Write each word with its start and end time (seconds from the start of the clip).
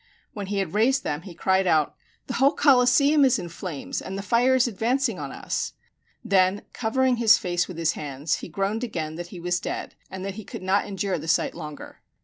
When 0.33 0.47
he 0.47 0.57
had 0.57 0.73
raised 0.73 1.03
them 1.03 1.21
he 1.21 1.35
cried 1.35 1.67
out, 1.67 1.93
"The 2.25 2.33
whole 2.33 2.53
Coliseum 2.53 3.23
is 3.23 3.37
in 3.37 3.49
flames, 3.49 4.01
and 4.01 4.17
the 4.17 4.23
fire 4.23 4.55
is 4.55 4.67
advancing 4.67 5.19
on 5.19 5.31
us;" 5.31 5.73
then 6.25 6.63
covering 6.73 7.17
his 7.17 7.37
face 7.37 7.67
with 7.67 7.77
his 7.77 7.91
hands, 7.91 8.37
he 8.37 8.49
groaned 8.49 8.83
again 8.83 9.13
that 9.13 9.27
he 9.27 9.39
was 9.39 9.59
dead, 9.59 9.93
and 10.09 10.25
that 10.25 10.33
he 10.33 10.43
could 10.43 10.63
not 10.63 10.87
endure 10.87 11.19
the 11.19 11.27
sight 11.27 11.53
longer. 11.53 12.01